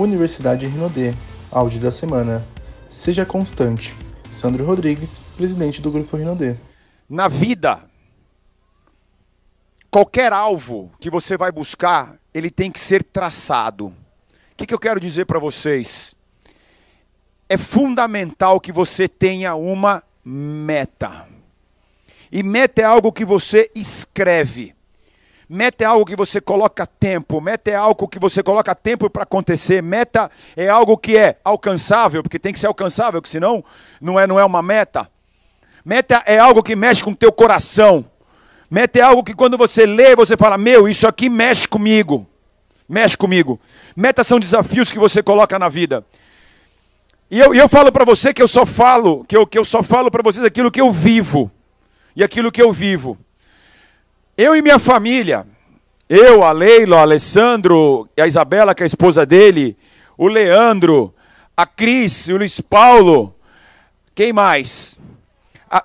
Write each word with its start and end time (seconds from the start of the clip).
Universidade 0.00 0.66
Rinodê, 0.66 1.12
áudio 1.52 1.78
da 1.78 1.92
semana. 1.92 2.42
Seja 2.88 3.26
constante. 3.26 3.94
Sandro 4.32 4.64
Rodrigues, 4.64 5.18
presidente 5.36 5.82
do 5.82 5.90
Grupo 5.90 6.16
Rinodê. 6.16 6.56
Na 7.06 7.28
vida, 7.28 7.80
qualquer 9.90 10.32
alvo 10.32 10.90
que 10.98 11.10
você 11.10 11.36
vai 11.36 11.52
buscar, 11.52 12.16
ele 12.32 12.50
tem 12.50 12.72
que 12.72 12.80
ser 12.80 13.04
traçado. 13.04 13.88
O 13.88 13.94
que, 14.56 14.64
que 14.64 14.72
eu 14.72 14.78
quero 14.78 14.98
dizer 14.98 15.26
para 15.26 15.38
vocês? 15.38 16.14
É 17.46 17.58
fundamental 17.58 18.58
que 18.58 18.72
você 18.72 19.06
tenha 19.06 19.54
uma 19.54 20.02
meta. 20.24 21.28
E 22.32 22.42
meta 22.42 22.80
é 22.80 22.84
algo 22.84 23.12
que 23.12 23.24
você 23.24 23.70
escreve. 23.74 24.74
Meta 25.52 25.82
é 25.82 25.86
algo 25.88 26.06
que 26.06 26.14
você 26.14 26.40
coloca 26.40 26.86
tempo, 26.86 27.40
meta 27.40 27.72
é 27.72 27.74
algo 27.74 28.06
que 28.06 28.20
você 28.20 28.40
coloca 28.40 28.72
tempo 28.72 29.10
para 29.10 29.24
acontecer, 29.24 29.82
meta 29.82 30.30
é 30.56 30.68
algo 30.68 30.96
que 30.96 31.16
é 31.16 31.38
alcançável, 31.42 32.22
porque 32.22 32.38
tem 32.38 32.52
que 32.52 32.60
ser 32.60 32.68
alcançável, 32.68 33.20
porque 33.20 33.32
senão 33.32 33.64
não 34.00 34.18
é, 34.18 34.28
não 34.28 34.38
é 34.38 34.44
uma 34.44 34.62
meta. 34.62 35.10
Meta 35.84 36.22
é 36.24 36.38
algo 36.38 36.62
que 36.62 36.76
mexe 36.76 37.02
com 37.02 37.10
o 37.10 37.16
teu 37.16 37.32
coração. 37.32 38.04
Meta 38.70 39.00
é 39.00 39.02
algo 39.02 39.24
que 39.24 39.34
quando 39.34 39.58
você 39.58 39.86
lê, 39.86 40.14
você 40.14 40.36
fala: 40.36 40.56
"Meu, 40.56 40.88
isso 40.88 41.08
aqui 41.08 41.28
mexe 41.28 41.66
comigo". 41.66 42.24
Mexe 42.88 43.16
comigo. 43.16 43.58
Metas 43.96 44.28
são 44.28 44.38
desafios 44.38 44.92
que 44.92 45.00
você 45.00 45.20
coloca 45.20 45.58
na 45.58 45.68
vida. 45.68 46.06
E 47.28 47.40
eu, 47.40 47.52
eu 47.52 47.68
falo 47.68 47.90
para 47.90 48.04
você 48.04 48.32
que 48.32 48.40
eu 48.40 48.48
só 48.48 48.64
falo, 48.64 49.24
que 49.24 49.36
eu, 49.36 49.44
que 49.44 49.58
eu 49.58 49.64
só 49.64 49.82
falo 49.82 50.12
para 50.12 50.22
vocês 50.22 50.46
aquilo 50.46 50.70
que 50.70 50.80
eu 50.80 50.92
vivo. 50.92 51.50
E 52.14 52.22
aquilo 52.22 52.52
que 52.52 52.62
eu 52.62 52.72
vivo. 52.72 53.18
Eu 54.42 54.56
e 54.56 54.62
minha 54.62 54.78
família, 54.78 55.46
eu, 56.08 56.42
a 56.42 56.50
Leila, 56.50 56.96
o 56.96 57.00
Alessandro, 57.00 58.08
a 58.18 58.26
Isabela, 58.26 58.74
que 58.74 58.82
é 58.82 58.84
a 58.84 58.86
esposa 58.86 59.26
dele, 59.26 59.76
o 60.16 60.28
Leandro, 60.28 61.14
a 61.54 61.66
Cris, 61.66 62.28
o 62.28 62.38
Luiz 62.38 62.58
Paulo, 62.58 63.34
quem 64.14 64.32
mais? 64.32 64.98
A, 65.70 65.84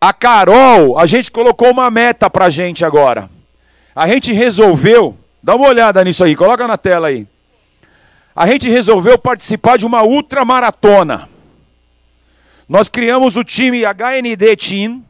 a 0.00 0.12
Carol, 0.12 0.96
a 0.96 1.06
gente 1.06 1.28
colocou 1.32 1.72
uma 1.72 1.90
meta 1.90 2.30
pra 2.30 2.48
gente 2.48 2.84
agora. 2.84 3.28
A 3.96 4.06
gente 4.06 4.32
resolveu, 4.32 5.16
dá 5.42 5.56
uma 5.56 5.66
olhada 5.66 6.04
nisso 6.04 6.22
aí, 6.22 6.36
coloca 6.36 6.68
na 6.68 6.78
tela 6.78 7.08
aí. 7.08 7.26
A 8.32 8.46
gente 8.46 8.70
resolveu 8.70 9.18
participar 9.18 9.76
de 9.76 9.84
uma 9.84 10.04
ultramaratona. 10.04 11.28
Nós 12.68 12.88
criamos 12.88 13.36
o 13.36 13.42
time 13.42 13.82
HND 13.82 14.56
Team. 14.56 15.04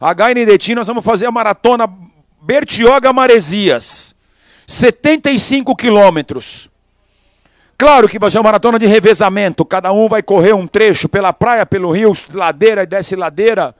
HND 0.00 0.56
Team, 0.58 0.76
nós 0.76 0.86
vamos 0.86 1.04
fazer 1.04 1.26
a 1.26 1.32
maratona 1.32 2.11
Bertioga 2.44 3.12
Maresias, 3.12 4.16
75 4.66 5.76
quilômetros. 5.76 6.68
Claro 7.78 8.08
que 8.08 8.18
vai 8.18 8.32
ser 8.32 8.38
uma 8.38 8.44
maratona 8.44 8.80
de 8.80 8.86
revezamento, 8.86 9.64
cada 9.64 9.92
um 9.92 10.08
vai 10.08 10.24
correr 10.24 10.52
um 10.52 10.66
trecho 10.66 11.08
pela 11.08 11.32
praia, 11.32 11.64
pelo 11.64 11.92
rio, 11.92 12.12
ladeira 12.32 12.82
e 12.82 12.86
desce 12.86 13.14
ladeira. 13.14 13.72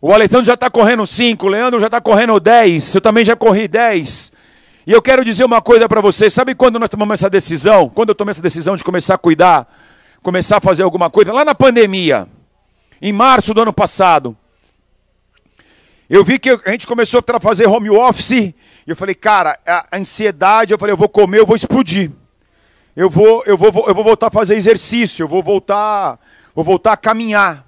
O 0.00 0.12
Alessandro 0.12 0.46
já 0.46 0.54
está 0.54 0.68
correndo 0.68 1.06
5, 1.06 1.46
o 1.46 1.48
Leandro 1.48 1.78
já 1.78 1.86
está 1.86 2.00
correndo 2.00 2.40
10, 2.40 2.96
eu 2.96 3.00
também 3.00 3.24
já 3.24 3.36
corri 3.36 3.68
10. 3.68 4.32
E 4.84 4.90
eu 4.90 5.00
quero 5.00 5.24
dizer 5.24 5.44
uma 5.44 5.62
coisa 5.62 5.88
para 5.88 6.00
vocês: 6.00 6.32
sabe 6.32 6.56
quando 6.56 6.76
nós 6.76 6.88
tomamos 6.88 7.14
essa 7.14 7.30
decisão? 7.30 7.88
Quando 7.88 8.08
eu 8.08 8.14
tomei 8.16 8.32
essa 8.32 8.42
decisão 8.42 8.74
de 8.74 8.82
começar 8.82 9.14
a 9.14 9.18
cuidar, 9.18 9.72
começar 10.24 10.56
a 10.56 10.60
fazer 10.60 10.82
alguma 10.82 11.08
coisa? 11.08 11.32
Lá 11.32 11.44
na 11.44 11.54
pandemia, 11.54 12.26
em 13.00 13.12
março 13.12 13.54
do 13.54 13.62
ano 13.62 13.72
passado. 13.72 14.36
Eu 16.08 16.24
vi 16.24 16.38
que 16.38 16.50
a 16.50 16.70
gente 16.70 16.86
começou 16.86 17.22
a 17.26 17.40
fazer 17.40 17.66
home 17.66 17.90
office, 17.90 18.30
e 18.30 18.54
eu 18.86 18.94
falei, 18.94 19.14
cara, 19.14 19.58
a 19.66 19.96
ansiedade, 19.96 20.72
eu 20.72 20.78
falei, 20.78 20.92
eu 20.92 20.96
vou 20.96 21.08
comer, 21.08 21.40
eu 21.40 21.46
vou 21.46 21.56
explodir. 21.56 22.12
Eu 22.94 23.10
vou, 23.10 23.42
eu 23.44 23.58
vou, 23.58 23.70
eu 23.88 23.94
vou 23.94 24.04
voltar 24.04 24.28
a 24.28 24.30
fazer 24.30 24.56
exercício, 24.56 25.24
eu 25.24 25.28
vou 25.28 25.42
voltar, 25.42 26.18
vou 26.54 26.64
voltar 26.64 26.92
a 26.92 26.96
caminhar. 26.96 27.66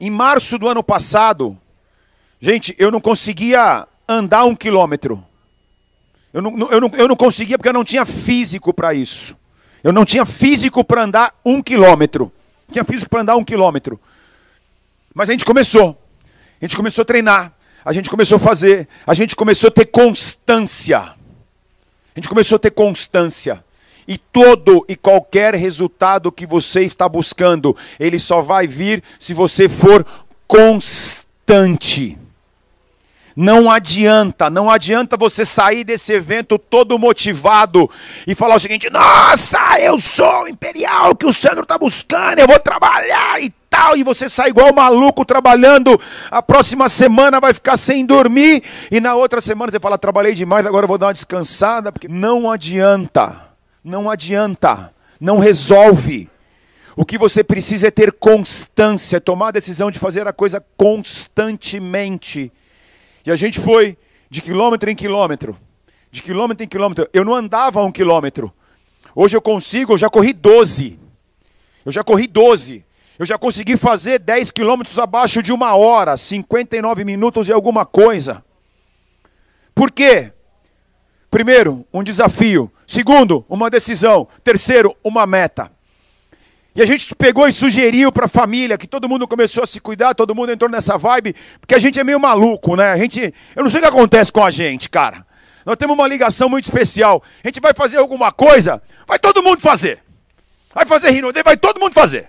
Em 0.00 0.10
março 0.10 0.58
do 0.58 0.68
ano 0.68 0.82
passado, 0.82 1.56
gente, 2.40 2.74
eu 2.76 2.90
não 2.90 3.00
conseguia 3.00 3.86
andar 4.08 4.44
um 4.44 4.54
quilômetro. 4.54 5.24
Eu 6.34 6.42
não, 6.42 6.68
eu 6.68 6.80
não, 6.80 6.90
eu 6.94 7.08
não 7.08 7.16
conseguia 7.16 7.56
porque 7.56 7.68
eu 7.68 7.72
não 7.72 7.84
tinha 7.84 8.04
físico 8.04 8.74
para 8.74 8.92
isso. 8.92 9.36
Eu 9.82 9.92
não 9.92 10.04
tinha 10.04 10.26
físico 10.26 10.84
para 10.84 11.04
andar 11.04 11.34
um 11.44 11.62
quilômetro. 11.62 12.30
Tinha 12.70 12.84
físico 12.84 13.08
para 13.08 13.22
andar 13.22 13.36
um 13.36 13.44
quilômetro. 13.44 13.98
Mas 15.14 15.30
a 15.30 15.32
gente 15.32 15.44
começou. 15.44 15.96
A 16.60 16.64
gente 16.64 16.76
começou 16.76 17.02
a 17.02 17.04
treinar 17.06 17.55
a 17.86 17.92
gente 17.92 18.10
começou 18.10 18.34
a 18.34 18.40
fazer, 18.40 18.88
a 19.06 19.14
gente 19.14 19.36
começou 19.36 19.68
a 19.68 19.70
ter 19.70 19.86
constância. 19.86 20.98
A 20.98 21.14
gente 22.16 22.28
começou 22.28 22.56
a 22.56 22.58
ter 22.58 22.72
constância. 22.72 23.64
E 24.08 24.18
todo 24.18 24.84
e 24.88 24.96
qualquer 24.96 25.54
resultado 25.54 26.32
que 26.32 26.46
você 26.46 26.82
está 26.82 27.08
buscando, 27.08 27.76
ele 28.00 28.18
só 28.18 28.42
vai 28.42 28.66
vir 28.66 29.04
se 29.20 29.32
você 29.32 29.68
for 29.68 30.04
constante. 30.48 32.18
Não 33.36 33.70
adianta, 33.70 34.48
não 34.48 34.70
adianta 34.70 35.14
você 35.14 35.44
sair 35.44 35.84
desse 35.84 36.10
evento 36.10 36.58
todo 36.58 36.98
motivado 36.98 37.90
e 38.26 38.34
falar 38.34 38.54
o 38.54 38.58
seguinte: 38.58 38.88
nossa, 38.90 39.78
eu 39.78 40.00
sou 40.00 40.44
o 40.44 40.48
imperial 40.48 41.14
que 41.14 41.26
o 41.26 41.32
Sandro 41.34 41.64
está 41.64 41.76
buscando, 41.76 42.38
eu 42.38 42.46
vou 42.46 42.58
trabalhar 42.58 43.38
e 43.42 43.52
tal. 43.68 43.94
E 43.94 44.02
você 44.02 44.26
sai 44.26 44.48
igual 44.48 44.72
maluco 44.72 45.22
trabalhando, 45.22 46.00
a 46.30 46.40
próxima 46.40 46.88
semana 46.88 47.38
vai 47.38 47.52
ficar 47.52 47.76
sem 47.76 48.06
dormir, 48.06 48.62
e 48.90 49.00
na 49.00 49.14
outra 49.14 49.42
semana 49.42 49.70
você 49.70 49.78
fala: 49.78 49.98
trabalhei 49.98 50.32
demais, 50.32 50.64
agora 50.64 50.86
vou 50.86 50.96
dar 50.96 51.08
uma 51.08 51.12
descansada, 51.12 51.92
porque 51.92 52.08
não 52.08 52.50
adianta, 52.50 53.38
não 53.84 54.08
adianta, 54.08 54.94
não 55.20 55.38
resolve. 55.38 56.30
O 56.96 57.04
que 57.04 57.18
você 57.18 57.44
precisa 57.44 57.88
é 57.88 57.90
ter 57.90 58.12
constância, 58.12 59.20
tomar 59.20 59.48
a 59.48 59.52
decisão 59.52 59.90
de 59.90 59.98
fazer 59.98 60.26
a 60.26 60.32
coisa 60.32 60.64
constantemente. 60.74 62.50
E 63.26 63.30
a 63.30 63.34
gente 63.34 63.58
foi 63.58 63.98
de 64.30 64.40
quilômetro 64.40 64.88
em 64.88 64.94
quilômetro. 64.94 65.58
De 66.12 66.22
quilômetro 66.22 66.64
em 66.64 66.68
quilômetro. 66.68 67.08
Eu 67.12 67.24
não 67.24 67.34
andava 67.34 67.82
um 67.82 67.90
quilômetro. 67.90 68.52
Hoje 69.14 69.36
eu 69.36 69.42
consigo, 69.42 69.94
eu 69.94 69.98
já 69.98 70.08
corri 70.08 70.32
12. 70.32 70.98
Eu 71.84 71.90
já 71.90 72.04
corri 72.04 72.28
12. 72.28 72.84
Eu 73.18 73.26
já 73.26 73.36
consegui 73.36 73.76
fazer 73.76 74.20
10 74.20 74.52
quilômetros 74.52 74.98
abaixo 74.98 75.42
de 75.42 75.52
uma 75.52 75.74
hora, 75.74 76.16
59 76.16 77.04
minutos 77.04 77.48
e 77.48 77.52
alguma 77.52 77.84
coisa. 77.84 78.44
Por 79.74 79.90
quê? 79.90 80.32
Primeiro, 81.30 81.84
um 81.92 82.04
desafio. 82.04 82.70
Segundo, 82.86 83.44
uma 83.48 83.68
decisão. 83.68 84.28
Terceiro, 84.44 84.94
uma 85.02 85.26
meta. 85.26 85.72
E 86.76 86.82
a 86.82 86.84
gente 86.84 87.14
pegou 87.14 87.48
e 87.48 87.52
sugeriu 87.52 88.12
para 88.12 88.26
a 88.26 88.28
família 88.28 88.76
que 88.76 88.86
todo 88.86 89.08
mundo 89.08 89.26
começou 89.26 89.64
a 89.64 89.66
se 89.66 89.80
cuidar, 89.80 90.14
todo 90.14 90.34
mundo 90.34 90.52
entrou 90.52 90.70
nessa 90.70 90.98
vibe, 90.98 91.34
porque 91.58 91.74
a 91.74 91.78
gente 91.78 91.98
é 91.98 92.04
meio 92.04 92.20
maluco, 92.20 92.76
né? 92.76 92.92
A 92.92 92.98
gente, 92.98 93.32
eu 93.54 93.62
não 93.62 93.70
sei 93.70 93.80
o 93.80 93.82
que 93.82 93.88
acontece 93.88 94.30
com 94.30 94.44
a 94.44 94.50
gente, 94.50 94.90
cara. 94.90 95.26
Nós 95.64 95.76
temos 95.78 95.94
uma 95.94 96.06
ligação 96.06 96.50
muito 96.50 96.64
especial. 96.64 97.22
A 97.42 97.48
gente 97.48 97.60
vai 97.60 97.72
fazer 97.72 97.96
alguma 97.96 98.30
coisa, 98.30 98.82
vai 99.06 99.18
todo 99.18 99.42
mundo 99.42 99.62
fazer. 99.62 100.00
Vai 100.74 100.84
fazer 100.84 101.08
Rinodê, 101.12 101.42
vai 101.42 101.56
todo 101.56 101.80
mundo 101.80 101.94
fazer. 101.94 102.28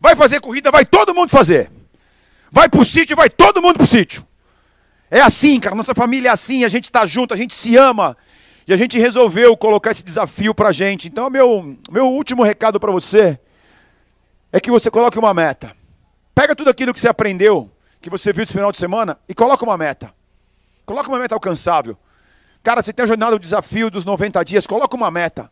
Vai 0.00 0.16
fazer 0.16 0.40
corrida, 0.40 0.72
vai 0.72 0.84
todo 0.84 1.14
mundo 1.14 1.30
fazer. 1.30 1.70
Vai 2.50 2.68
pro 2.68 2.84
sítio, 2.84 3.14
vai 3.14 3.30
todo 3.30 3.62
mundo 3.62 3.76
pro 3.76 3.86
sítio. 3.86 4.26
É 5.08 5.20
assim, 5.20 5.60
cara. 5.60 5.76
Nossa 5.76 5.94
família 5.94 6.30
é 6.30 6.32
assim, 6.32 6.64
a 6.64 6.68
gente 6.68 6.86
está 6.86 7.06
junto, 7.06 7.32
a 7.32 7.36
gente 7.36 7.54
se 7.54 7.76
ama. 7.76 8.16
E 8.66 8.72
a 8.72 8.76
gente 8.76 8.98
resolveu 8.98 9.56
colocar 9.56 9.92
esse 9.92 10.04
desafio 10.04 10.52
pra 10.52 10.72
gente. 10.72 11.06
Então, 11.06 11.30
meu, 11.30 11.76
meu 11.88 12.08
último 12.08 12.42
recado 12.42 12.80
para 12.80 12.90
você 12.90 13.38
é 14.52 14.60
que 14.60 14.70
você 14.70 14.90
coloque 14.90 15.18
uma 15.18 15.32
meta. 15.32 15.76
Pega 16.34 16.56
tudo 16.56 16.70
aquilo 16.70 16.92
que 16.92 17.00
você 17.00 17.08
aprendeu, 17.08 17.70
que 18.00 18.10
você 18.10 18.32
viu 18.32 18.42
esse 18.42 18.52
final 18.52 18.72
de 18.72 18.78
semana, 18.78 19.18
e 19.28 19.34
coloca 19.34 19.64
uma 19.64 19.76
meta. 19.76 20.12
Coloca 20.86 21.08
uma 21.08 21.18
meta 21.18 21.34
alcançável. 21.34 21.96
Cara, 22.62 22.82
você 22.82 22.92
tem 22.92 23.04
a 23.04 23.06
jornada 23.06 23.32
do 23.32 23.38
desafio 23.38 23.90
dos 23.90 24.04
90 24.04 24.44
dias, 24.44 24.66
coloca 24.66 24.96
uma 24.96 25.10
meta. 25.10 25.50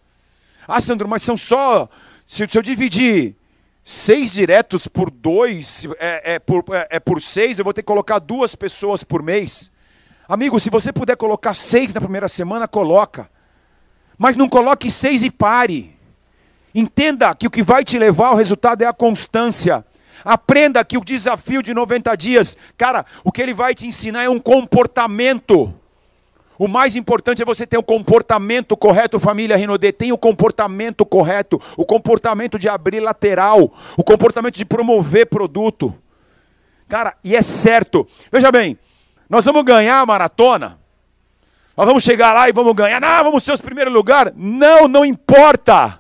Ah, 0.66 0.81
Sandro, 0.81 1.08
mas 1.08 1.22
são 1.22 1.37
só. 1.37 1.88
Se, 2.26 2.46
se 2.46 2.58
eu 2.58 2.62
dividir 2.62 3.34
seis 3.84 4.31
diretos 4.32 4.87
por 4.87 5.11
dois, 5.11 5.87
é, 5.99 6.34
é, 6.34 6.38
por, 6.38 6.64
é, 6.72 6.88
é 6.90 7.00
por 7.00 7.22
seis, 7.22 7.58
eu 7.58 7.64
vou 7.64 7.72
ter 7.72 7.82
que 7.82 7.87
colocar 7.87 8.19
duas 8.19 8.55
pessoas 8.55 9.02
por 9.02 9.22
mês. 9.22 9.70
Amigo, 10.28 10.61
se 10.61 10.69
você 10.69 10.93
puder 10.93 11.17
colocar 11.17 11.55
seis 11.55 11.93
na 11.94 12.00
primeira 12.00 12.28
semana, 12.28 12.69
coloca. 12.69 13.31
Mas 14.19 14.37
não 14.37 14.49
coloque 14.49 14.90
seis 14.90 15.22
e 15.22 15.31
pare. 15.31 15.97
Entenda 16.75 17.35
que 17.35 17.47
o 17.47 17.50
que 17.50 17.62
vai 17.62 17.85
te 17.85 17.99
levar 17.99 18.29
ao 18.29 18.37
resultado 18.37 18.82
é 18.82 18.87
a 18.87 18.93
constância. 18.93 19.85
Aprenda 20.25 20.85
que 20.85 20.99
o 20.99 21.05
desafio 21.05 21.62
de 21.62 21.73
90 21.73 22.17
dias, 22.17 22.56
cara, 22.76 23.06
o 23.25 23.32
que 23.32 23.41
ele 23.41 23.55
vai 23.55 23.75
te 23.75 23.87
ensinar 23.87 24.25
é 24.25 24.29
um 24.29 24.38
comportamento. 24.38 25.73
O 26.59 26.67
mais 26.67 26.97
importante 26.97 27.41
é 27.41 27.44
você 27.44 27.65
ter 27.65 27.79
o 27.79 27.82
comportamento 27.82 28.76
correto, 28.76 29.20
família 29.20 29.56
Rinodê. 29.56 29.93
Tenha 29.93 30.12
o 30.12 30.19
comportamento 30.19 31.06
correto, 31.06 31.61
o 31.76 31.87
comportamento 31.87 32.59
de 32.59 32.69
abrir 32.69 32.99
lateral, 32.99 33.73
o 33.97 34.03
comportamento 34.03 34.56
de 34.56 34.65
promover 34.65 35.26
produto. 35.26 35.94
Cara, 36.88 37.15
e 37.23 37.37
é 37.37 37.43
certo. 37.43 38.09
Veja 38.32 38.50
bem, 38.50 38.76
nós 39.31 39.44
vamos 39.44 39.62
ganhar 39.62 40.00
a 40.00 40.06
maratona. 40.06 40.79
Nós 41.76 41.87
vamos 41.87 42.03
chegar 42.03 42.32
lá 42.32 42.49
e 42.49 42.53
vamos 42.53 42.75
ganhar. 42.75 43.00
Não, 43.00 43.25
vamos 43.25 43.44
ser 43.44 43.53
os 43.53 43.61
primeiros 43.61 43.93
lugar. 43.93 44.32
Não, 44.35 44.88
não 44.88 45.05
importa. 45.05 45.97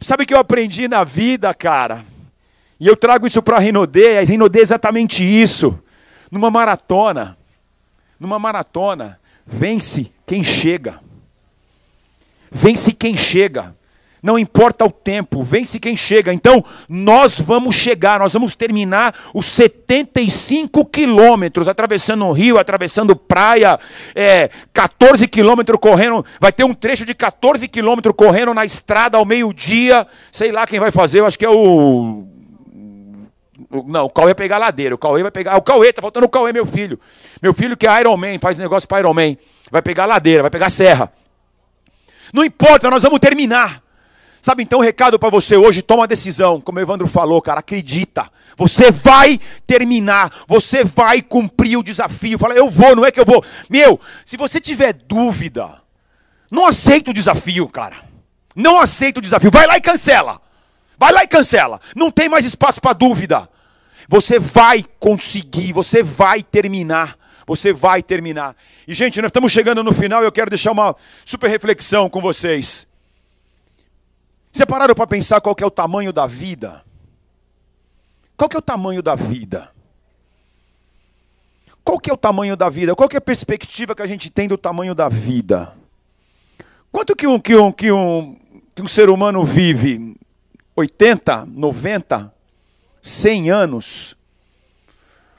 Sabe 0.00 0.24
o 0.24 0.26
que 0.26 0.32
eu 0.32 0.38
aprendi 0.38 0.88
na 0.88 1.04
vida, 1.04 1.52
cara? 1.52 2.02
E 2.78 2.86
eu 2.86 2.96
trago 2.96 3.26
isso 3.26 3.42
para 3.42 3.56
a 3.56 3.60
Rinodê. 3.60 4.18
A 4.18 4.22
Rinodê 4.22 4.60
é 4.60 4.62
exatamente 4.62 5.22
isso. 5.22 5.78
Numa 6.30 6.50
maratona, 6.50 7.36
numa 8.18 8.38
maratona, 8.38 9.20
vence 9.44 10.10
quem 10.26 10.42
chega. 10.42 11.00
Vence 12.50 12.92
quem 12.92 13.16
chega. 13.16 13.76
Não 14.22 14.38
importa 14.38 14.84
o 14.84 14.90
tempo, 14.90 15.42
vence 15.42 15.80
quem 15.80 15.96
chega. 15.96 16.32
Então, 16.32 16.64
nós 16.88 17.40
vamos 17.40 17.74
chegar, 17.74 18.20
nós 18.20 18.32
vamos 18.32 18.54
terminar 18.54 19.14
os 19.34 19.46
75 19.46 20.84
quilômetros, 20.84 21.68
atravessando 21.68 22.26
o 22.26 22.32
rio, 22.32 22.58
atravessando 22.58 23.16
praia, 23.16 23.80
é, 24.14 24.50
14 24.72 25.26
quilômetros 25.26 25.80
correndo. 25.80 26.24
Vai 26.38 26.52
ter 26.52 26.64
um 26.64 26.74
trecho 26.74 27.06
de 27.06 27.14
14 27.14 27.66
quilômetros 27.66 28.14
correndo 28.14 28.52
na 28.52 28.64
estrada 28.64 29.16
ao 29.16 29.24
meio-dia. 29.24 30.06
Sei 30.30 30.52
lá 30.52 30.66
quem 30.66 30.78
vai 30.78 30.90
fazer, 30.90 31.20
eu 31.20 31.26
acho 31.26 31.38
que 31.38 31.44
é 31.44 31.50
o. 31.50 32.26
Não, 33.86 34.06
o 34.06 34.10
Cauê 34.10 34.26
vai 34.26 34.34
pegar 34.34 34.56
a 34.56 34.58
ladeira. 34.58 34.94
O 34.94 34.98
Cauê 34.98 35.22
vai 35.22 35.30
pegar. 35.30 35.56
O 35.56 35.62
Cauê, 35.62 35.92
tá 35.92 36.02
faltando 36.02 36.26
o 36.26 36.28
Cauê, 36.28 36.52
meu 36.52 36.66
filho. 36.66 36.98
Meu 37.40 37.54
filho 37.54 37.76
que 37.76 37.86
é 37.86 38.00
Iron 38.00 38.16
Man, 38.16 38.38
faz 38.40 38.58
negócio 38.58 38.88
para 38.88 38.98
Iron 39.00 39.14
Man. 39.14 39.36
Vai 39.70 39.80
pegar 39.80 40.04
a 40.04 40.06
ladeira, 40.06 40.42
vai 40.42 40.50
pegar 40.50 40.66
a 40.66 40.70
serra. 40.70 41.12
Não 42.32 42.44
importa, 42.44 42.90
nós 42.90 43.02
vamos 43.02 43.18
terminar. 43.18 43.82
Sabe, 44.42 44.62
então 44.62 44.78
o 44.78 44.82
recado 44.82 45.18
para 45.18 45.28
você 45.28 45.56
hoje, 45.56 45.82
toma 45.82 46.04
a 46.04 46.06
decisão, 46.06 46.60
como 46.60 46.78
o 46.78 46.82
Evandro 46.82 47.06
falou, 47.06 47.42
cara, 47.42 47.60
acredita. 47.60 48.30
Você 48.56 48.90
vai 48.90 49.38
terminar, 49.66 50.44
você 50.46 50.82
vai 50.82 51.20
cumprir 51.20 51.76
o 51.76 51.82
desafio. 51.82 52.38
Fala, 52.38 52.54
eu 52.54 52.70
vou, 52.70 52.96
não 52.96 53.04
é 53.04 53.10
que 53.10 53.20
eu 53.20 53.24
vou. 53.24 53.44
Meu, 53.68 54.00
se 54.24 54.36
você 54.36 54.60
tiver 54.60 54.92
dúvida, 54.92 55.80
não 56.50 56.66
aceita 56.66 57.10
o 57.10 57.14
desafio, 57.14 57.68
cara. 57.68 57.96
Não 58.56 58.80
aceita 58.80 59.20
o 59.20 59.22
desafio. 59.22 59.50
Vai 59.50 59.66
lá 59.66 59.76
e 59.76 59.80
cancela. 59.80 60.40
Vai 60.98 61.12
lá 61.12 61.22
e 61.22 61.28
cancela. 61.28 61.80
Não 61.94 62.10
tem 62.10 62.28
mais 62.28 62.44
espaço 62.44 62.80
para 62.80 62.92
dúvida. 62.92 63.48
Você 64.08 64.38
vai 64.38 64.84
conseguir, 64.98 65.72
você 65.72 66.02
vai 66.02 66.42
terminar. 66.42 67.16
Você 67.46 67.72
vai 67.72 68.02
terminar. 68.02 68.56
E, 68.86 68.94
gente, 68.94 69.20
nós 69.20 69.28
estamos 69.28 69.52
chegando 69.52 69.82
no 69.82 69.92
final 69.92 70.22
e 70.22 70.26
eu 70.26 70.32
quero 70.32 70.50
deixar 70.50 70.72
uma 70.72 70.96
super 71.24 71.48
reflexão 71.48 72.08
com 72.08 72.20
vocês. 72.20 72.89
Você 74.52 74.66
pararam 74.66 74.94
para 74.94 75.06
pensar 75.06 75.40
qual 75.40 75.54
é 75.60 75.64
o 75.64 75.70
tamanho 75.70 76.12
da 76.12 76.26
vida? 76.26 76.84
Qual 78.36 78.48
é 78.52 78.58
o 78.58 78.62
tamanho 78.62 79.02
da 79.02 79.14
vida? 79.14 79.70
Qual 81.84 82.00
é 82.08 82.12
o 82.12 82.16
tamanho 82.16 82.56
da 82.56 82.68
vida? 82.68 82.94
Qual 82.94 83.08
é 83.12 83.16
a 83.16 83.20
perspectiva 83.20 83.94
que 83.94 84.02
a 84.02 84.06
gente 84.06 84.30
tem 84.30 84.48
do 84.48 84.58
tamanho 84.58 84.94
da 84.94 85.08
vida? 85.08 85.74
Quanto 86.90 87.14
que 87.14 87.26
um, 87.26 87.38
que 87.38 87.54
um, 87.54 87.72
que 87.72 87.92
um, 87.92 88.36
que 88.74 88.82
um 88.82 88.86
ser 88.86 89.08
humano 89.08 89.44
vive? 89.44 90.16
80, 90.74 91.46
90, 91.46 92.34
100 93.02 93.50
anos? 93.50 94.16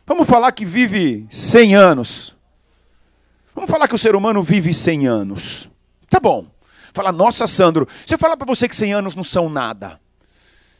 Vamos 0.06 0.28
falar 0.28 0.52
que 0.52 0.66
vive 0.66 1.28
100 1.30 1.75
anos. 1.75 2.36
Vamos 3.54 3.69
falar 3.69 3.88
que 3.88 3.96
o 3.96 3.98
ser 3.98 4.16
humano 4.16 4.42
vive 4.42 4.74
100 4.74 5.07
anos. 5.07 5.69
Tá 6.10 6.19
bom. 6.19 6.48
Fala, 6.94 7.12
nossa, 7.12 7.48
Sandro, 7.48 7.88
se 8.06 8.14
eu 8.14 8.20
falar 8.20 8.36
para 8.38 8.48
você 8.48 8.68
que 8.68 8.76
100 8.76 8.94
anos 8.94 9.16
não 9.16 9.24
são 9.24 9.50
nada. 9.50 10.00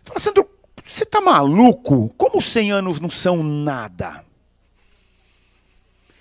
Fala, 0.04 0.20
Sandro, 0.20 0.50
você 0.84 1.06
tá 1.06 1.22
maluco? 1.22 2.14
Como 2.18 2.42
100 2.42 2.72
anos 2.72 3.00
não 3.00 3.10
são 3.10 3.44
nada? 3.44 4.24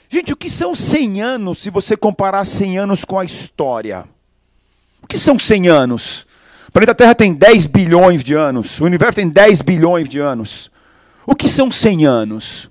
Gente, 0.09 0.33
o 0.33 0.37
que 0.37 0.51
são 0.51 0.75
100 0.75 1.23
anos 1.23 1.59
se 1.59 1.71
você 1.71 1.97
comparar 1.97 2.45
100 2.45 2.79
anos 2.79 3.05
com 3.05 3.19
a 3.19 3.25
história? 3.25 4.05
O 5.03 5.07
que 5.07 5.17
são 5.17 5.39
100 5.39 5.69
anos? 5.69 6.27
O 6.69 6.73
planeta 6.73 6.95
Terra 6.95 7.15
tem 7.15 7.33
10 7.33 7.67
bilhões 7.67 8.23
de 8.23 8.35
anos. 8.35 8.81
O 8.81 8.85
universo 8.85 9.17
tem 9.17 9.29
10 9.29 9.63
bilhões 9.63 10.09
de 10.09 10.19
anos. 10.19 10.71
O 11.27 11.35
que 11.35 11.49
são 11.49 11.71
100 11.71 12.07
anos? 12.07 12.71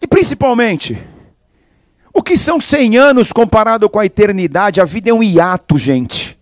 E 0.00 0.06
principalmente, 0.06 0.98
o 2.18 2.22
que 2.22 2.36
são 2.36 2.60
100 2.60 2.96
anos 2.96 3.32
comparado 3.32 3.88
com 3.88 4.00
a 4.00 4.04
eternidade? 4.04 4.80
A 4.80 4.84
vida 4.84 5.08
é 5.08 5.14
um 5.14 5.22
hiato, 5.22 5.78
gente. 5.78 6.36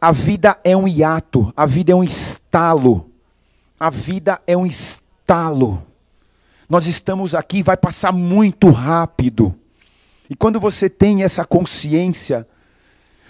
A 0.00 0.10
vida 0.10 0.58
é 0.64 0.74
um 0.74 0.88
hiato, 0.88 1.52
a 1.54 1.66
vida 1.66 1.92
é 1.92 1.94
um 1.94 2.02
estalo. 2.02 3.10
A 3.78 3.90
vida 3.90 4.40
é 4.46 4.56
um 4.56 4.64
estalo. 4.64 5.82
Nós 6.66 6.86
estamos 6.86 7.34
aqui, 7.34 7.62
vai 7.62 7.76
passar 7.76 8.10
muito 8.10 8.70
rápido. 8.70 9.54
E 10.30 10.34
quando 10.34 10.58
você 10.58 10.88
tem 10.88 11.22
essa 11.22 11.44
consciência, 11.44 12.48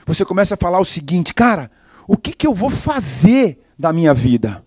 você 0.07 0.25
começa 0.25 0.55
a 0.55 0.59
falar 0.59 0.79
o 0.79 0.85
seguinte, 0.85 1.35
cara, 1.35 1.69
o 2.07 2.17
que, 2.17 2.33
que 2.33 2.47
eu 2.47 2.55
vou 2.55 2.71
fazer 2.71 3.61
da 3.77 3.93
minha 3.93 4.15
vida? 4.15 4.63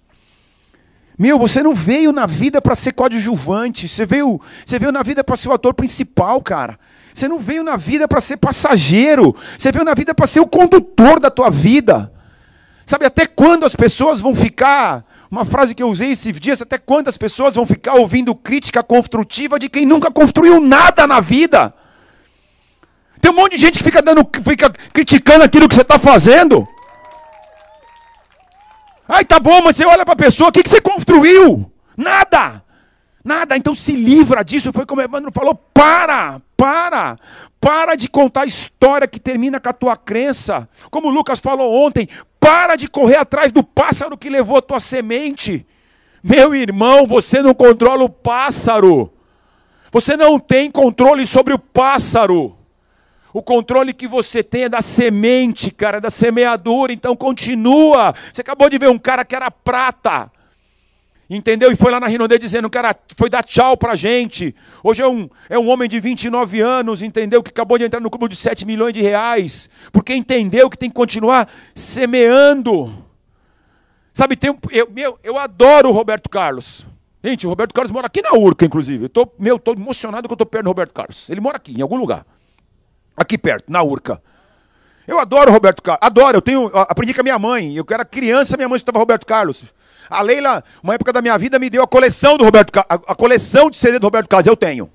Meu, 1.17 1.39
você 1.39 1.63
não 1.63 1.73
veio 1.73 2.11
na 2.11 2.25
vida 2.25 2.61
para 2.61 2.75
ser 2.75 2.91
coadjuvante, 2.91 3.87
você 3.87 4.05
veio, 4.05 4.41
você 4.65 4.77
veio 4.77 4.91
na 4.91 5.01
vida 5.01 5.23
para 5.23 5.37
ser 5.37 5.47
o 5.47 5.53
ator 5.53 5.73
principal, 5.73 6.41
cara. 6.41 6.77
Você 7.13 7.27
não 7.27 7.39
veio 7.39 7.63
na 7.63 7.77
vida 7.77 8.07
para 8.07 8.21
ser 8.21 8.37
passageiro. 8.37 9.35
Você 9.57 9.71
veio 9.71 9.85
na 9.85 9.93
vida 9.93 10.13
para 10.13 10.27
ser 10.27 10.39
o 10.39 10.47
condutor 10.47 11.19
da 11.19 11.29
tua 11.29 11.49
vida. 11.49 12.11
Sabe 12.85 13.05
até 13.05 13.25
quando 13.25 13.65
as 13.65 13.75
pessoas 13.75 14.19
vão 14.19 14.35
ficar? 14.35 15.05
Uma 15.29 15.45
frase 15.45 15.73
que 15.73 15.81
eu 15.81 15.89
usei 15.89 16.11
esses 16.11 16.37
dias, 16.39 16.61
até 16.61 16.77
quando 16.77 17.07
as 17.07 17.15
pessoas 17.15 17.55
vão 17.55 17.65
ficar 17.65 17.93
ouvindo 17.93 18.35
crítica 18.35 18.83
construtiva 18.83 19.57
de 19.57 19.69
quem 19.69 19.85
nunca 19.85 20.11
construiu 20.11 20.59
nada 20.59 21.07
na 21.07 21.21
vida? 21.21 21.73
Tem 23.21 23.31
um 23.31 23.35
monte 23.35 23.55
de 23.55 23.61
gente 23.61 23.77
que 23.77 23.83
fica 23.83 24.01
dando, 24.01 24.27
fica 24.43 24.69
criticando 24.91 25.45
aquilo 25.45 25.69
que 25.69 25.75
você 25.75 25.83
está 25.83 25.97
fazendo. 25.97 26.67
Ai, 29.07 29.23
tá 29.23 29.39
bom, 29.39 29.61
mas 29.61 29.75
você 29.75 29.85
olha 29.85 30.03
para 30.03 30.13
a 30.13 30.17
pessoa, 30.17 30.49
o 30.49 30.51
que, 30.51 30.63
que 30.63 30.69
você 30.69 30.81
construiu? 30.81 31.71
Nada. 31.95 32.63
Nada, 33.23 33.55
então 33.55 33.75
se 33.75 33.91
livra 33.93 34.43
disso. 34.43 34.73
Foi 34.73 34.85
como 34.85 35.01
Evandro 35.01 35.31
falou: 35.31 35.55
para, 35.55 36.41
para, 36.57 37.17
para 37.59 37.95
de 37.95 38.09
contar 38.09 38.41
a 38.41 38.47
história 38.47 39.07
que 39.07 39.19
termina 39.19 39.59
com 39.59 39.69
a 39.69 39.73
tua 39.73 39.95
crença. 39.95 40.67
Como 40.89 41.07
o 41.07 41.11
Lucas 41.11 41.39
falou 41.39 41.85
ontem: 41.85 42.07
para 42.39 42.75
de 42.75 42.87
correr 42.87 43.17
atrás 43.17 43.51
do 43.51 43.63
pássaro 43.63 44.17
que 44.17 44.29
levou 44.29 44.57
a 44.57 44.61
tua 44.61 44.79
semente. 44.79 45.65
Meu 46.23 46.53
irmão, 46.53 47.05
você 47.05 47.41
não 47.41 47.53
controla 47.53 48.03
o 48.03 48.09
pássaro. 48.09 49.11
Você 49.91 50.15
não 50.15 50.39
tem 50.39 50.71
controle 50.71 51.27
sobre 51.27 51.53
o 51.53 51.59
pássaro. 51.59 52.55
O 53.33 53.41
controle 53.41 53.93
que 53.93 54.07
você 54.07 54.43
tem 54.43 54.63
é 54.63 54.69
da 54.69 54.81
semente, 54.81 55.71
cara, 55.71 56.01
da 56.01 56.09
semeadura. 56.09 56.91
Então 56.91 57.15
continua. 57.15 58.13
Você 58.33 58.41
acabou 58.41 58.69
de 58.69 58.77
ver 58.77 58.89
um 58.89 58.99
cara 58.99 59.23
que 59.23 59.35
era 59.35 59.49
prata 59.49 60.31
entendeu? 61.37 61.71
E 61.71 61.75
foi 61.75 61.91
lá 61.91 61.99
na 61.99 62.07
Rinodê 62.07 62.37
dizendo, 62.37 62.69
cara, 62.69 62.95
foi 63.15 63.29
dar 63.29 63.43
tchau 63.43 63.77
pra 63.77 63.95
gente. 63.95 64.53
Hoje 64.83 65.01
é 65.01 65.07
um, 65.07 65.29
é 65.49 65.57
um 65.57 65.69
homem 65.69 65.87
de 65.87 65.99
29 65.99 66.59
anos, 66.59 67.01
entendeu? 67.01 67.41
Que 67.41 67.49
acabou 67.49 67.77
de 67.77 67.85
entrar 67.85 67.99
no 67.99 68.09
clube 68.09 68.27
de 68.27 68.35
7 68.35 68.65
milhões 68.65 68.93
de 68.93 69.01
reais, 69.01 69.69
porque 69.91 70.13
entendeu 70.13 70.69
que 70.69 70.77
tem 70.77 70.89
que 70.89 70.95
continuar 70.95 71.49
semeando. 71.73 72.93
Sabe, 74.13 74.35
tem 74.35 74.55
eu, 74.71 74.89
meu, 74.91 75.17
eu 75.23 75.37
adoro 75.37 75.89
o 75.89 75.93
Roberto 75.93 76.29
Carlos. 76.29 76.85
Gente, 77.23 77.45
o 77.45 77.49
Roberto 77.49 77.73
Carlos 77.73 77.91
mora 77.91 78.07
aqui 78.07 78.21
na 78.21 78.33
Urca, 78.33 78.65
inclusive. 78.65 79.05
Eu 79.05 79.09
tô, 79.09 79.31
meu, 79.39 79.57
tô 79.57 79.73
emocionado 79.73 80.27
que 80.27 80.33
eu 80.33 80.37
tô 80.37 80.45
perto 80.45 80.65
do 80.65 80.69
Roberto 80.69 80.93
Carlos. 80.93 81.29
Ele 81.29 81.39
mora 81.39 81.55
aqui, 81.57 81.71
em 81.71 81.81
algum 81.81 81.95
lugar. 81.95 82.25
Aqui 83.15 83.37
perto, 83.37 83.71
na 83.71 83.81
Urca. 83.83 84.21
Eu 85.07 85.19
adoro 85.19 85.49
o 85.49 85.53
Roberto 85.53 85.81
Carlos. 85.81 85.99
Adoro, 86.01 86.37
eu 86.37 86.41
tenho. 86.41 86.71
Aprendi 86.73 87.13
com 87.13 87.21
a 87.21 87.23
minha 87.23 87.39
mãe. 87.39 87.75
Eu 87.75 87.85
era 87.89 88.03
criança, 88.03 88.57
minha 88.57 88.67
mãe 88.67 88.75
estava 88.75 88.97
Roberto 88.97 89.25
Carlos. 89.25 89.63
A 90.11 90.21
Leila, 90.21 90.61
uma 90.83 90.93
época 90.93 91.13
da 91.13 91.21
minha 91.21 91.37
vida, 91.37 91.57
me 91.57 91.69
deu 91.69 91.81
a 91.81 91.87
coleção 91.87 92.37
do 92.37 92.43
Roberto. 92.43 92.77
A, 92.79 92.83
a 92.89 93.15
coleção 93.15 93.69
de 93.69 93.77
CD 93.77 93.97
do 93.97 94.05
Roberto 94.05 94.27
Carlos, 94.27 94.45
eu 94.45 94.57
tenho. 94.57 94.91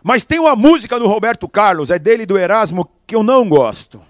Mas 0.00 0.24
tem 0.24 0.38
uma 0.38 0.54
música 0.54 0.96
do 0.96 1.08
Roberto 1.08 1.48
Carlos, 1.48 1.90
é 1.90 1.98
dele 1.98 2.24
do 2.24 2.38
Erasmo, 2.38 2.88
que 3.04 3.16
eu 3.16 3.22
não 3.24 3.48
gosto. 3.48 4.00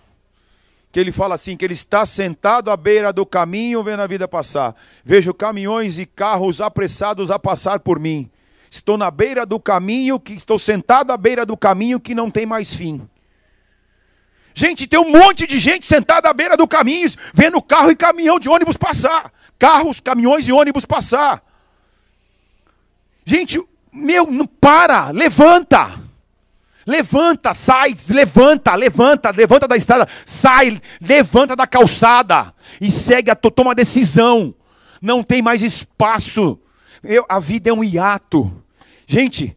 Que 0.93 1.01
ele 1.01 1.11
fala 1.11 1.35
assim: 1.35 1.57
que 1.57 1.65
ele 1.65 1.73
está 1.73 2.05
sentado 2.05 2.71
à 2.71 2.77
beira 2.77 3.11
do 3.11 3.25
caminho, 3.25 3.83
vendo 3.83 4.01
a 4.01 4.07
vida 4.07 4.29
passar. 4.29 4.77
Vejo 5.03 5.33
caminhões 5.33 5.99
e 5.99 6.05
carros 6.05 6.61
apressados 6.61 7.31
a 7.31 7.39
passar 7.39 7.81
por 7.81 7.99
mim. 7.99 8.31
Estou 8.71 8.99
na 8.99 9.11
beira 9.11 9.47
do 9.47 9.59
caminho, 9.59 10.21
que 10.21 10.35
estou 10.35 10.59
sentado 10.59 11.11
à 11.11 11.17
beira 11.17 11.47
do 11.47 11.57
caminho 11.57 11.99
que 11.99 12.15
não 12.15 12.31
tem 12.31 12.45
mais 12.45 12.75
fim. 12.75 13.09
Gente, 14.53 14.87
tem 14.87 15.01
um 15.01 15.11
monte 15.11 15.47
de 15.47 15.59
gente 15.59 15.87
sentada 15.87 16.29
à 16.29 16.35
beira 16.35 16.55
do 16.55 16.69
caminho, 16.69 17.09
vendo 17.33 17.63
carro 17.63 17.91
e 17.91 17.97
caminhão 17.97 18.39
de 18.39 18.49
ônibus 18.51 18.77
passar 18.77 19.33
carros, 19.59 20.01
caminhões 20.01 20.47
e 20.47 20.53
ônibus 20.53 20.85
passar. 20.85 21.43
Gente, 23.25 23.63
meu, 23.93 24.27
não 24.31 24.47
para, 24.47 25.11
levanta. 25.11 26.01
Levanta, 26.87 27.53
sai, 27.53 27.95
levanta, 28.09 28.75
levanta, 28.75 29.31
levanta 29.31 29.69
da 29.69 29.77
estrada, 29.77 30.09
sai, 30.25 30.81
levanta 31.01 31.55
da 31.55 31.67
calçada 31.67 32.55
e 32.81 32.91
segue, 32.91 33.31
a, 33.31 33.37
toma 33.37 33.75
decisão. 33.75 34.55
Não 35.03 35.23
tem 35.23 35.43
mais 35.43 35.63
espaço. 35.63 36.59
Eu, 37.03 37.27
a 37.29 37.39
vida 37.39 37.69
é 37.69 37.73
um 37.73 37.85
hiato. 37.85 38.51
Gente, 39.07 39.55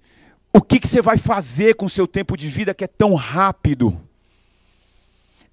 O 0.53 0.61
que, 0.61 0.79
que 0.79 0.87
você 0.87 1.01
vai 1.01 1.17
fazer 1.17 1.75
com 1.75 1.85
o 1.85 1.89
seu 1.89 2.05
tempo 2.05 2.35
de 2.35 2.49
vida 2.49 2.73
que 2.73 2.83
é 2.83 2.87
tão 2.87 3.15
rápido? 3.15 3.97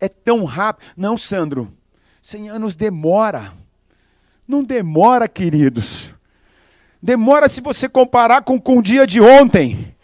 É 0.00 0.08
tão 0.08 0.44
rápido. 0.44 0.92
Não, 0.96 1.16
Sandro, 1.16 1.72
100 2.20 2.48
anos 2.50 2.74
demora. 2.74 3.52
Não 4.48 4.64
demora, 4.64 5.28
queridos. 5.28 6.06
Demora 7.02 7.50
se 7.50 7.60
você 7.60 7.86
comparar 7.86 8.40
com, 8.40 8.58
com 8.58 8.78
o 8.78 8.82
dia 8.82 9.06
de 9.06 9.20
ontem. 9.20 9.94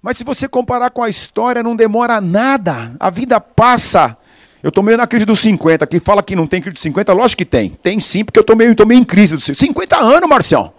Mas 0.00 0.16
se 0.16 0.24
você 0.24 0.48
comparar 0.48 0.88
com 0.88 1.02
a 1.02 1.10
história, 1.10 1.62
não 1.62 1.76
demora 1.76 2.18
nada. 2.18 2.96
A 2.98 3.10
vida 3.10 3.38
passa. 3.38 4.16
Eu 4.62 4.70
estou 4.70 4.82
meio 4.82 4.96
na 4.96 5.06
crise 5.06 5.26
dos 5.26 5.40
50. 5.40 5.86
Quem 5.86 6.00
fala 6.00 6.22
que 6.22 6.34
não 6.34 6.46
tem 6.46 6.62
crise 6.62 6.76
dos 6.76 6.82
50, 6.82 7.12
lógico 7.12 7.40
que 7.40 7.44
tem. 7.44 7.68
Tem 7.82 8.00
sim, 8.00 8.24
porque 8.24 8.38
eu 8.38 8.40
estou 8.40 8.56
meio, 8.56 8.74
meio 8.86 9.00
em 9.00 9.04
crise 9.04 9.34
dos 9.34 9.44
50. 9.44 9.66
50 9.66 9.96
anos, 9.98 10.28
Marcião. 10.30 10.72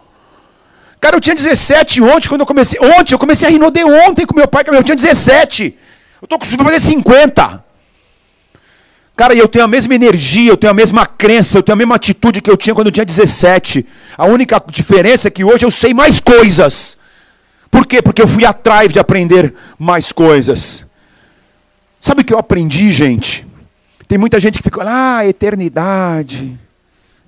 Cara, 0.99 1.15
eu 1.15 1.21
tinha 1.21 1.35
17 1.35 2.01
ontem, 2.01 2.27
quando 2.27 2.41
eu 2.41 2.47
comecei. 2.47 2.79
Ontem, 2.81 3.13
eu 3.13 3.19
comecei 3.19 3.47
a 3.47 3.51
rinode 3.51 3.83
ontem 3.83 4.25
com 4.25 4.35
meu 4.35 4.47
pai, 4.47 4.63
eu 4.65 4.83
tinha 4.83 4.95
17. 4.95 5.77
Eu 6.21 6.25
estou 6.25 6.39
com 6.39 6.45
fazer 6.45 6.79
50. 6.79 7.68
Cara, 9.19 9.35
eu 9.35 9.49
tenho 9.49 9.65
a 9.65 9.67
mesma 9.67 9.93
energia, 9.93 10.49
eu 10.49 10.55
tenho 10.55 10.71
a 10.71 10.73
mesma 10.73 11.05
crença, 11.05 11.57
eu 11.57 11.61
tenho 11.61 11.73
a 11.73 11.75
mesma 11.75 11.95
atitude 11.95 12.39
que 12.39 12.49
eu 12.49 12.55
tinha 12.55 12.73
quando 12.73 12.87
eu 12.87 12.91
tinha 12.93 13.05
17. 13.05 13.85
A 14.17 14.25
única 14.25 14.63
diferença 14.71 15.27
é 15.27 15.31
que 15.31 15.43
hoje 15.43 15.65
eu 15.65 15.69
sei 15.69 15.93
mais 15.93 16.21
coisas. 16.21 17.01
Por 17.69 17.85
quê? 17.85 18.01
Porque 18.01 18.21
eu 18.21 18.27
fui 18.29 18.45
atrás 18.45 18.93
de 18.93 18.97
aprender 18.97 19.53
mais 19.77 20.13
coisas. 20.13 20.85
Sabe 21.99 22.21
o 22.21 22.23
que 22.23 22.33
eu 22.33 22.39
aprendi, 22.39 22.93
gente? 22.93 23.45
Tem 24.07 24.17
muita 24.17 24.39
gente 24.39 24.59
que 24.59 24.63
fica, 24.63 24.85
ah, 24.87 25.27
eternidade, 25.27 26.57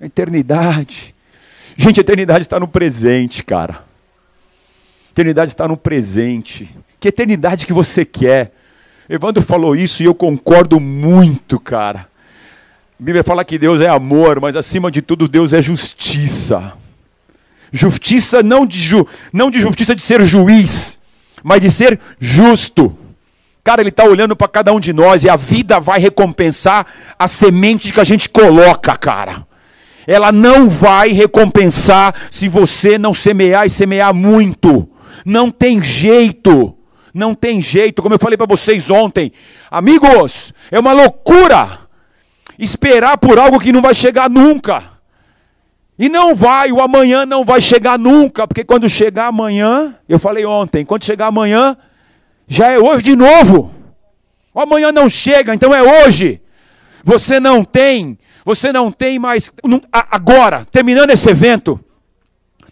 eternidade. 0.00 1.14
Gente, 1.76 2.00
eternidade 2.00 2.40
está 2.40 2.58
no 2.58 2.68
presente, 2.68 3.44
cara. 3.44 3.84
Eternidade 5.10 5.52
está 5.52 5.68
no 5.68 5.76
presente. 5.76 6.74
Que 6.98 7.08
eternidade 7.08 7.66
que 7.66 7.72
você 7.74 8.02
quer? 8.02 8.50
Evandro 9.08 9.42
falou 9.42 9.74
isso 9.74 10.02
e 10.02 10.06
eu 10.06 10.14
concordo 10.14 10.78
muito, 10.78 11.58
cara. 11.58 12.08
A 13.00 13.04
Bíblia 13.04 13.24
fala 13.24 13.44
que 13.44 13.58
Deus 13.58 13.80
é 13.80 13.88
amor, 13.88 14.40
mas 14.40 14.54
acima 14.54 14.90
de 14.90 15.02
tudo 15.02 15.26
Deus 15.26 15.52
é 15.52 15.60
justiça. 15.60 16.74
Justiça 17.72 18.42
não 18.42 18.64
de, 18.64 18.78
ju, 18.78 19.06
não 19.32 19.50
de 19.50 19.58
justiça 19.58 19.94
de 19.94 20.02
ser 20.02 20.22
juiz, 20.24 21.02
mas 21.42 21.60
de 21.60 21.70
ser 21.70 21.98
justo. 22.20 22.96
Cara, 23.64 23.80
ele 23.80 23.88
está 23.88 24.04
olhando 24.04 24.36
para 24.36 24.48
cada 24.48 24.72
um 24.72 24.80
de 24.80 24.92
nós 24.92 25.24
e 25.24 25.28
a 25.28 25.36
vida 25.36 25.80
vai 25.80 25.98
recompensar 25.98 26.86
a 27.18 27.26
semente 27.26 27.92
que 27.92 28.00
a 28.00 28.04
gente 28.04 28.28
coloca, 28.28 28.96
cara. 28.96 29.46
Ela 30.06 30.32
não 30.32 30.68
vai 30.68 31.10
recompensar 31.10 32.14
se 32.30 32.48
você 32.48 32.98
não 32.98 33.14
semear 33.14 33.66
e 33.66 33.70
semear 33.70 34.12
muito. 34.12 34.88
Não 35.24 35.50
tem 35.50 35.82
jeito. 35.82 36.76
Não 37.12 37.34
tem 37.34 37.60
jeito, 37.60 38.00
como 38.00 38.14
eu 38.14 38.18
falei 38.18 38.36
para 38.36 38.46
vocês 38.46 38.90
ontem. 38.90 39.32
Amigos, 39.70 40.54
é 40.70 40.78
uma 40.78 40.92
loucura 40.92 41.80
esperar 42.58 43.18
por 43.18 43.38
algo 43.38 43.58
que 43.58 43.72
não 43.72 43.82
vai 43.82 43.94
chegar 43.94 44.30
nunca. 44.30 44.92
E 45.98 46.08
não 46.08 46.34
vai, 46.34 46.72
o 46.72 46.80
amanhã 46.80 47.26
não 47.26 47.44
vai 47.44 47.60
chegar 47.60 47.98
nunca, 47.98 48.48
porque 48.48 48.64
quando 48.64 48.88
chegar 48.88 49.26
amanhã, 49.26 49.96
eu 50.08 50.18
falei 50.18 50.44
ontem, 50.44 50.84
quando 50.84 51.04
chegar 51.04 51.26
amanhã, 51.26 51.76
já 52.48 52.70
é 52.70 52.78
hoje 52.78 53.02
de 53.02 53.14
novo. 53.14 53.72
O 54.54 54.60
amanhã 54.60 54.90
não 54.90 55.08
chega, 55.08 55.54
então 55.54 55.74
é 55.74 55.82
hoje. 55.82 56.40
Você 57.04 57.38
não 57.38 57.62
tem, 57.62 58.18
você 58.44 58.72
não 58.72 58.90
tem 58.90 59.18
mais. 59.18 59.52
Agora, 59.92 60.66
terminando 60.70 61.10
esse 61.10 61.28
evento, 61.28 61.78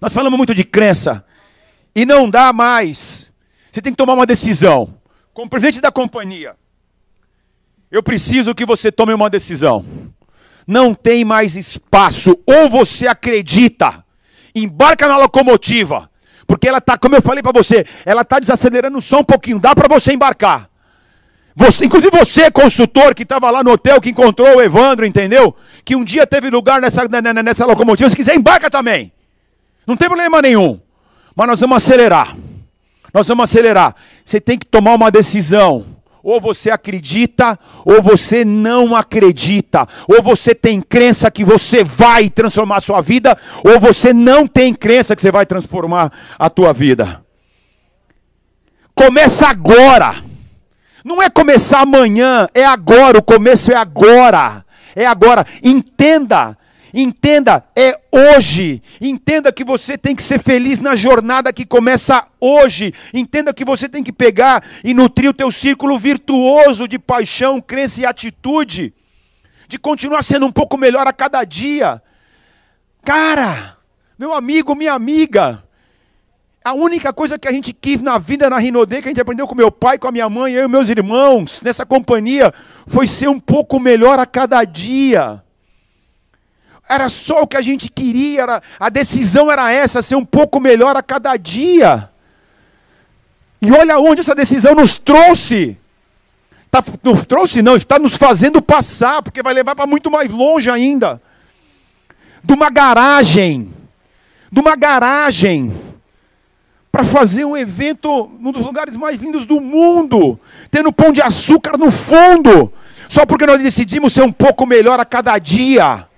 nós 0.01 0.13
falamos 0.13 0.37
muito 0.37 0.55
de 0.55 0.65
crença, 0.65 1.25
e 1.95 2.07
não 2.07 2.29
dá 2.29 2.53
mais. 2.53 3.30
Você 3.71 3.81
tem 3.81 3.93
que 3.93 3.97
tomar 3.97 4.15
uma 4.15 4.27
decisão. 4.27 4.95
Como 5.33 5.49
presidente 5.49 5.81
da 5.81 5.93
companhia, 5.93 6.57
eu 7.91 8.03
preciso 8.03 8.55
que 8.55 8.67
você 8.67 8.91
tome 8.91 9.13
uma 9.13 9.31
decisão 9.31 9.85
não 10.71 10.95
tem 10.95 11.25
mais 11.25 11.57
espaço. 11.57 12.39
Ou 12.47 12.71
você 12.71 13.09
acredita, 13.09 14.05
embarca 14.55 15.09
na 15.09 15.19
locomotiva, 15.19 16.09
porque 16.47 16.69
ela 16.69 16.79
está, 16.79 16.97
como 16.97 17.17
eu 17.17 17.23
falei 17.23 17.43
para 17.43 17.53
você, 17.53 17.85
ela 18.07 18.23
está 18.23 18.39
desacelerando 18.39 19.01
só 19.01 19.21
um 19.21 19.25
pouquinho, 19.25 19.59
dá 19.59 19.75
para 19.75 19.89
você 19.89 20.13
embarcar. 20.13 20.71
Você, 21.57 21.85
inclusive 21.85 22.17
você, 22.17 22.51
consultor, 22.51 23.15
que 23.15 23.25
estava 23.25 23.51
lá 23.51 23.63
no 23.63 23.73
hotel, 23.73 24.01
que 24.01 24.11
encontrou 24.11 24.57
o 24.57 24.63
Evandro, 24.63 25.05
entendeu? 25.05 25.55
Que 25.85 25.97
um 25.97 26.05
dia 26.05 26.25
teve 26.27 26.49
lugar 26.49 26.81
nessa, 26.81 27.03
nessa 27.43 27.67
locomotiva, 27.67 28.09
se 28.09 28.17
quiser, 28.17 28.37
embarca 28.37 28.71
também. 28.71 29.13
Não 29.85 29.97
tem 29.97 30.09
problema 30.09 30.41
nenhum. 30.41 30.81
Mas 31.35 31.47
nós 31.49 31.61
vamos 31.61 31.77
acelerar. 31.77 32.37
Nós 33.13 33.27
vamos 33.27 33.45
acelerar. 33.45 33.95
Você 34.25 34.41
tem 34.41 34.59
que 34.59 34.67
tomar 34.67 34.95
uma 34.95 35.11
decisão. 35.11 35.87
Ou 36.23 36.39
você 36.39 36.71
acredita, 36.71 37.59
ou 37.85 38.03
você 38.03 38.45
não 38.45 38.95
acredita. 38.95 39.89
Ou 40.07 40.23
você 40.23 40.55
tem 40.55 40.81
crença 40.81 41.31
que 41.31 41.45
você 41.45 41.83
vai 41.83 42.29
transformar 42.29 42.77
a 42.77 42.81
sua 42.81 43.01
vida, 43.01 43.37
ou 43.65 43.81
você 43.81 44.13
não 44.13 44.47
tem 44.47 44.75
crença 44.75 45.17
que 45.17 45.23
você 45.23 45.31
vai 45.31 45.47
transformar 45.47 46.13
a 46.39 46.51
tua 46.51 46.73
vida. 46.73 47.25
Começa 48.95 49.47
agora. 49.47 50.23
Não 51.03 51.23
é 51.23 51.31
começar 51.31 51.81
amanhã, 51.81 52.47
é 52.55 52.65
agora. 52.65 53.19
O 53.19 53.23
começo 53.23 53.73
é 53.73 53.75
agora. 53.75 54.65
É 54.95 55.07
agora. 55.07 55.47
Entenda 55.63 56.57
Entenda, 56.93 57.65
é 57.77 57.99
hoje. 58.11 58.83
Entenda 59.01 59.53
que 59.53 59.65
você 59.65 59.97
tem 59.97 60.15
que 60.15 60.23
ser 60.23 60.41
feliz 60.41 60.79
na 60.79 60.97
jornada 60.97 61.53
que 61.53 61.65
começa 61.65 62.27
hoje. 62.41 62.93
Entenda 63.15 63.55
que 63.55 63.65
você 63.65 63.89
tem 63.89 64.03
que 64.03 64.13
pegar 64.13 64.65
e 64.83 64.93
nutrir 64.93 65.31
o 65.31 65.35
teu 65.35 65.51
círculo 65.51 65.99
virtuoso 65.99 66.89
de 66.89 66.99
paixão, 66.99 67.61
crença 67.61 68.03
e 68.03 68.07
atitude, 68.07 68.93
de 69.69 69.79
continuar 69.79 70.23
sendo 70.23 70.47
um 70.47 70.53
pouco 70.53 70.77
melhor 70.77 71.07
a 71.07 71.13
cada 71.13 71.45
dia. 71.45 72.03
Cara, 73.05 73.77
meu 74.19 74.35
amigo, 74.35 74.75
minha 74.75 74.93
amiga, 74.93 75.63
a 76.63 76.75
única 76.75 77.13
coisa 77.13 77.39
que 77.39 77.49
a 77.49 77.53
gente 77.53 77.73
quis 77.73 78.03
na 78.03 78.19
vida 78.19 78.51
na 78.51 78.59
Rinodê, 78.59 79.01
que 79.01 79.09
a 79.09 79.11
gente 79.11 79.21
aprendeu 79.21 79.47
com 79.47 79.55
meu 79.55 79.73
pai, 79.73 79.99
com 79.99 80.09
a 80.09 80.13
minha 80.13 80.29
mãe, 80.29 80.53
eu 80.53 80.65
e 80.65 80.69
meus 80.69 80.89
irmãos, 80.91 81.63
nessa 81.63 81.87
companhia, 81.87 82.53
foi 82.87 83.07
ser 83.07 83.29
um 83.29 83.41
pouco 83.41 83.81
melhor 83.81 84.19
a 84.19 84.27
cada 84.27 84.63
dia. 84.65 85.43
Era 86.89 87.09
só 87.09 87.43
o 87.43 87.47
que 87.47 87.57
a 87.57 87.63
gente 87.63 87.89
queria, 87.89 88.43
era, 88.43 88.63
a 88.79 88.89
decisão 88.89 89.51
era 89.51 89.73
essa, 89.73 90.03
ser 90.03 90.17
um 90.17 90.25
pouco 90.25 90.59
melhor 90.59 90.97
a 90.97 91.03
cada 91.03 91.37
dia. 91.37 92.11
E 93.63 93.71
olha 93.71 93.99
onde 93.99 94.21
essa 94.21 94.35
decisão 94.35 94.75
nos 94.75 94.99
trouxe. 94.99 95.77
Tá, 96.71 96.83
nos 97.03 97.27
trouxe 97.27 97.63
não, 97.63 97.77
está 97.77 97.99
nos 97.99 98.17
fazendo 98.17 98.63
passar, 98.63 99.23
porque 99.23 99.43
vai 99.43 99.53
levar 99.53 99.75
para 99.75 99.87
muito 99.87 100.11
mais 100.11 100.31
longe 100.31 100.71
ainda. 100.71 101.21
De 102.43 102.55
uma 102.55 102.71
garagem, 102.71 103.73
de 104.51 104.61
uma 104.61 104.77
garagem, 104.77 105.73
para 106.91 107.05
fazer 107.05 107.45
um 107.45 107.57
evento 107.57 108.31
num 108.41 108.51
dos 108.51 108.63
lugares 108.63 108.97
mais 108.97 109.21
lindos 109.21 109.47
do 109.47 109.61
mundo, 109.61 110.41
tendo 110.71 110.93
pão 110.93 111.13
de 111.13 111.21
açúcar 111.21 111.77
no 111.77 111.91
fundo, 111.91 112.73
só 113.09 113.27
porque 113.27 113.47
nós 113.47 113.61
decidimos 113.61 114.13
ser 114.13 114.23
um 114.23 114.33
pouco 114.33 114.65
melhor 114.65 114.99
a 114.99 115.05
cada 115.05 115.39
dia 115.39 116.09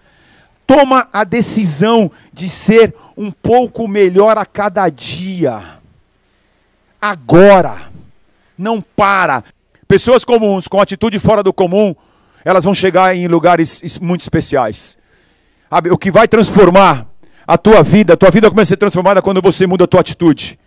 toma 0.72 1.06
a 1.12 1.22
decisão 1.22 2.10
de 2.32 2.48
ser 2.48 2.94
um 3.14 3.30
pouco 3.30 3.86
melhor 3.86 4.38
a 4.38 4.46
cada 4.46 4.88
dia. 4.88 5.62
Agora. 6.98 7.92
Não 8.56 8.80
para. 8.80 9.44
Pessoas 9.86 10.24
comuns, 10.24 10.66
com 10.68 10.80
atitude 10.80 11.18
fora 11.18 11.42
do 11.42 11.52
comum, 11.52 11.94
elas 12.44 12.64
vão 12.64 12.74
chegar 12.74 13.14
em 13.14 13.26
lugares 13.26 13.98
muito 13.98 14.22
especiais. 14.22 14.96
O 15.90 15.98
que 15.98 16.10
vai 16.10 16.26
transformar 16.26 17.06
a 17.46 17.58
tua 17.58 17.82
vida, 17.82 18.14
a 18.14 18.16
tua 18.16 18.30
vida 18.30 18.48
começa 18.48 18.68
a 18.68 18.72
ser 18.72 18.76
transformada 18.78 19.20
quando 19.20 19.42
você 19.42 19.66
muda 19.66 19.84
a 19.84 19.88
tua 19.88 20.00
atitude. 20.00 20.58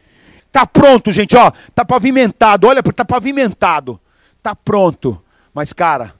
Tá 0.52 0.68
pronto, 0.68 1.12
gente, 1.12 1.36
ó, 1.36 1.52
tá 1.74 1.84
pavimentado. 1.84 2.68
Olha, 2.68 2.84
tá 2.84 3.06
pavimentado. 3.06 4.00
Tá 4.44 4.54
pronto. 4.54 5.20
Mas 5.54 5.74
cara, 5.74 6.14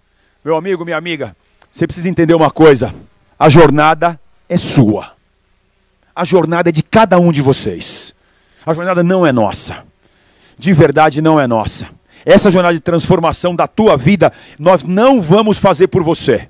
meu 0.44 0.56
amigo, 0.56 0.86
minha 0.86 0.98
amiga, 0.98 1.36
você 1.72 1.86
precisa 1.86 2.10
entender 2.10 2.34
uma 2.34 2.50
coisa. 2.50 2.94
A 3.38 3.50
jornada 3.50 4.20
é 4.48 4.58
sua. 4.58 5.14
A 6.16 6.24
jornada 6.24 6.70
é 6.70 6.72
de 6.72 6.82
cada 6.82 7.20
um 7.20 7.32
de 7.32 7.42
vocês. 7.42 8.14
A 8.66 8.74
jornada 8.74 9.04
não 9.04 9.26
é 9.26 9.32
nossa. 9.32 9.84
De 10.58 10.74
verdade, 10.74 11.22
não 11.22 11.40
é 11.40 11.46
nossa. 11.46 11.90
Essa 12.26 12.50
jornada 12.50 12.74
de 12.74 12.80
transformação 12.80 13.56
da 13.56 13.68
tua 13.68 13.98
vida, 13.98 14.32
nós 14.58 14.82
não 14.84 15.22
vamos 15.22 15.58
fazer 15.58 15.88
por 15.88 16.02
você. 16.02 16.50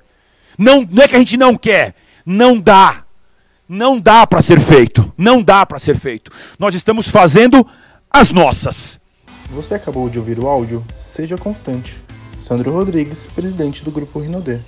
Não, 0.56 0.86
não 0.90 1.02
é 1.02 1.08
que 1.08 1.16
a 1.16 1.18
gente 1.18 1.36
não 1.36 1.56
quer, 1.56 1.94
não 2.24 2.58
dá. 2.58 3.04
Não 3.68 3.98
dá 3.98 4.26
para 4.26 4.40
ser 4.40 4.60
feito. 4.60 5.12
Não 5.18 5.42
dá 5.42 5.66
para 5.66 5.80
ser 5.80 5.98
feito. 5.98 6.30
Nós 6.58 6.74
estamos 6.74 7.08
fazendo 7.08 7.66
as 8.08 8.30
nossas. 8.30 9.00
Você 9.50 9.74
acabou 9.74 10.08
de 10.08 10.18
ouvir 10.18 10.38
o 10.38 10.46
áudio? 10.46 10.84
Seja 10.94 11.36
constante. 11.36 12.00
Sandro 12.38 12.72
Rodrigues, 12.72 13.26
presidente 13.26 13.84
do 13.84 13.90
Grupo 13.90 14.20
Rinodê. 14.20 14.60